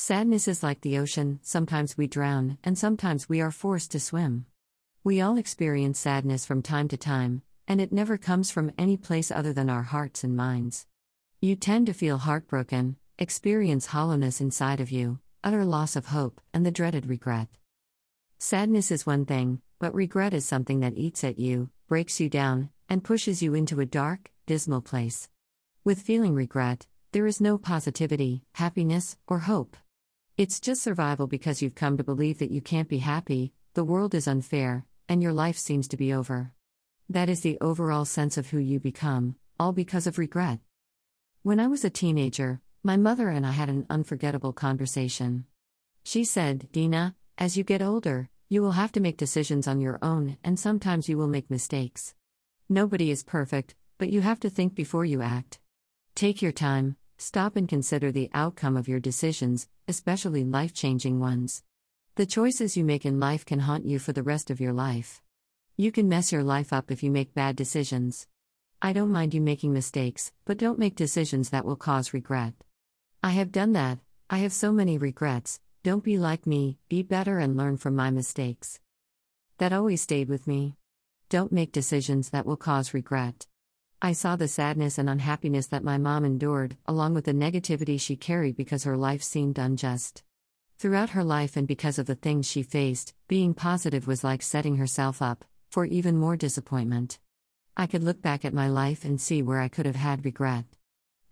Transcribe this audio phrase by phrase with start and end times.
[0.00, 4.46] Sadness is like the ocean, sometimes we drown, and sometimes we are forced to swim.
[5.02, 9.32] We all experience sadness from time to time, and it never comes from any place
[9.32, 10.86] other than our hearts and minds.
[11.40, 16.64] You tend to feel heartbroken, experience hollowness inside of you, utter loss of hope, and
[16.64, 17.48] the dreaded regret.
[18.38, 22.70] Sadness is one thing, but regret is something that eats at you, breaks you down,
[22.88, 25.28] and pushes you into a dark, dismal place.
[25.82, 29.76] With feeling regret, there is no positivity, happiness, or hope.
[30.38, 34.14] It's just survival because you've come to believe that you can't be happy, the world
[34.14, 36.52] is unfair, and your life seems to be over.
[37.08, 40.60] That is the overall sense of who you become, all because of regret.
[41.42, 45.44] When I was a teenager, my mother and I had an unforgettable conversation.
[46.04, 49.98] She said, Dina, as you get older, you will have to make decisions on your
[50.02, 52.14] own, and sometimes you will make mistakes.
[52.68, 55.58] Nobody is perfect, but you have to think before you act.
[56.14, 61.62] Take your time, stop and consider the outcome of your decisions, especially life changing ones.
[62.14, 65.20] The choices you make in life can haunt you for the rest of your life.
[65.76, 68.26] You can mess your life up if you make bad decisions.
[68.80, 72.54] I don't mind you making mistakes, but don't make decisions that will cause regret.
[73.22, 73.98] I have done that,
[74.30, 75.60] I have so many regrets.
[75.82, 78.80] Don't be like me, be better and learn from my mistakes.
[79.58, 80.76] That always stayed with me.
[81.28, 83.46] Don't make decisions that will cause regret.
[84.00, 88.14] I saw the sadness and unhappiness that my mom endured, along with the negativity she
[88.14, 90.22] carried because her life seemed unjust.
[90.78, 94.76] Throughout her life and because of the things she faced, being positive was like setting
[94.76, 97.18] herself up for even more disappointment.
[97.76, 100.66] I could look back at my life and see where I could have had regret.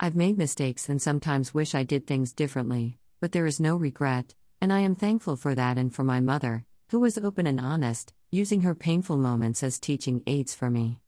[0.00, 4.34] I've made mistakes and sometimes wish I did things differently, but there is no regret,
[4.60, 8.12] and I am thankful for that and for my mother, who was open and honest,
[8.32, 10.98] using her painful moments as teaching aids for me.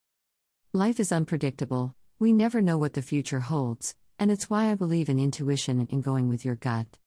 [0.74, 5.08] Life is unpredictable, we never know what the future holds, and it's why I believe
[5.08, 6.98] in intuition and in going with your gut.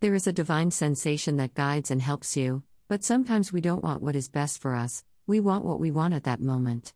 [0.00, 4.02] There is a divine sensation that guides and helps you, but sometimes we don't want
[4.02, 6.92] what is best for us, we want what we want at that moment.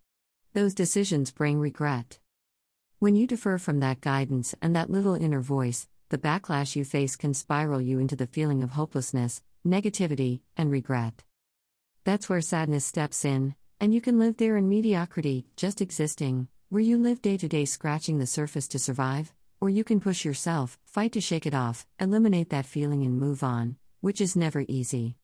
[0.52, 2.18] Those decisions bring regret.
[2.98, 7.16] When you defer from that guidance and that little inner voice, the backlash you face
[7.16, 11.24] can spiral you into the feeling of hopelessness, negativity, and regret.
[12.04, 16.82] That's where sadness steps in, and you can live there in mediocrity, just existing, where
[16.82, 20.78] you live day to day scratching the surface to survive, or you can push yourself,
[20.84, 25.16] fight to shake it off, eliminate that feeling and move on, which is never easy.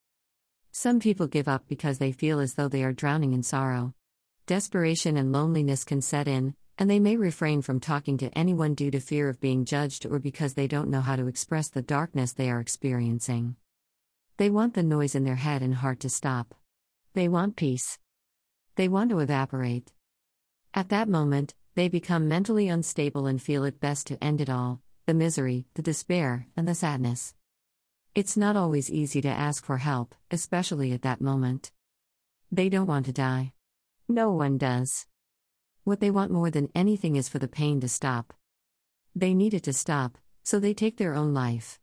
[0.72, 3.94] Some people give up because they feel as though they are drowning in sorrow.
[4.46, 8.90] Desperation and loneliness can set in, and they may refrain from talking to anyone due
[8.90, 12.32] to fear of being judged or because they don't know how to express the darkness
[12.32, 13.56] they are experiencing.
[14.38, 16.54] They want the noise in their head and heart to stop.
[17.14, 17.98] They want peace.
[18.76, 19.92] They want to evaporate.
[20.74, 24.80] At that moment, they become mentally unstable and feel it best to end it all
[25.06, 27.32] the misery, the despair, and the sadness.
[28.14, 31.70] It's not always easy to ask for help, especially at that moment.
[32.50, 33.52] They don't want to die.
[34.08, 35.06] No one does.
[35.84, 38.34] What they want more than anything is for the pain to stop.
[39.14, 41.78] They need it to stop, so they take their own life.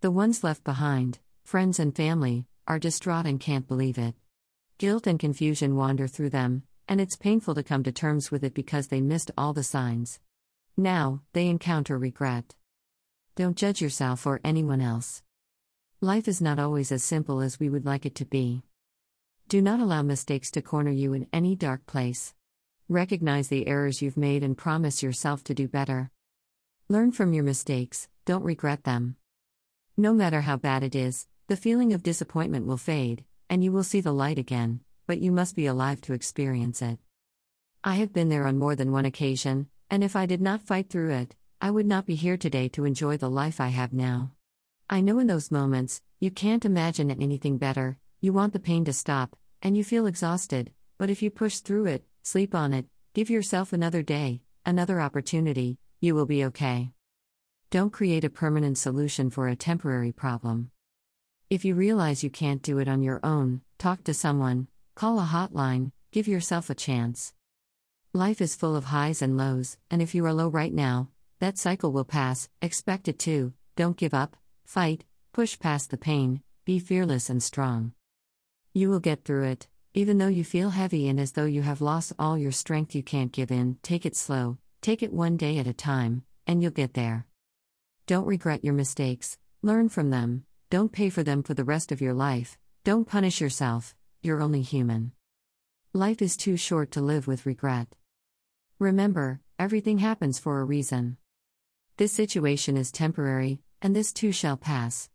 [0.00, 4.16] The ones left behind, friends and family, are distraught and can't believe it.
[4.80, 8.54] Guilt and confusion wander through them, and it's painful to come to terms with it
[8.54, 10.20] because they missed all the signs.
[10.74, 12.54] Now, they encounter regret.
[13.36, 15.22] Don't judge yourself or anyone else.
[16.00, 18.62] Life is not always as simple as we would like it to be.
[19.48, 22.32] Do not allow mistakes to corner you in any dark place.
[22.88, 26.10] Recognize the errors you've made and promise yourself to do better.
[26.88, 29.16] Learn from your mistakes, don't regret them.
[29.98, 33.82] No matter how bad it is, the feeling of disappointment will fade, and you will
[33.82, 37.00] see the light again, but you must be alive to experience it.
[37.82, 40.88] I have been there on more than one occasion, and if I did not fight
[40.88, 44.30] through it, I would not be here today to enjoy the life I have now.
[44.88, 48.92] I know in those moments, you can't imagine anything better, you want the pain to
[48.92, 53.30] stop, and you feel exhausted, but if you push through it, sleep on it, give
[53.30, 56.92] yourself another day, another opportunity, you will be okay.
[57.70, 60.70] Don't create a permanent solution for a temporary problem.
[61.50, 65.24] If you realize you can't do it on your own, talk to someone, call a
[65.24, 67.34] hotline, give yourself a chance.
[68.14, 71.08] Life is full of highs and lows, and if you are low right now,
[71.40, 76.40] that cycle will pass, expect it to, don't give up, fight, push past the pain,
[76.64, 77.94] be fearless and strong.
[78.72, 81.80] You will get through it, even though you feel heavy and as though you have
[81.80, 85.58] lost all your strength, you can't give in, take it slow, take it one day
[85.58, 87.26] at a time, and you'll get there.
[88.06, 92.00] Don't regret your mistakes, learn from them, don't pay for them for the rest of
[92.00, 95.10] your life, don't punish yourself, you're only human.
[95.92, 97.88] Life is too short to live with regret.
[98.78, 101.16] Remember, everything happens for a reason.
[101.96, 105.10] This situation is temporary, and this too shall pass.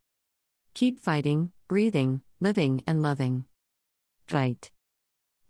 [0.73, 3.45] Keep fighting, breathing, living, and loving.
[4.27, 4.71] Fight.